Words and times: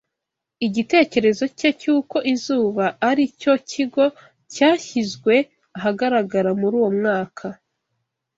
Igitekerezo 0.67 1.43
cye 1.57 1.69
cy'uko 1.79 2.17
izuba 2.33 2.85
ari 3.09 3.23
cyo 3.41 3.53
kigo 3.69 4.05
cyashyizwe 4.53 5.33
ahagaragara 5.77 6.49
muri 6.59 6.75
uwo 6.79 6.89
mwaka 6.99 7.45